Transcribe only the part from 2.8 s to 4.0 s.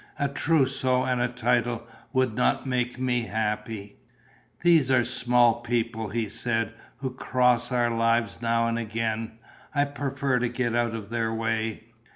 me happy."